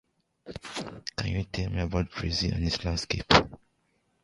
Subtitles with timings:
[0.43, 0.55] He is
[1.15, 3.59] currently serving three concurrent life sentences in Saskatchewan Penitentiary.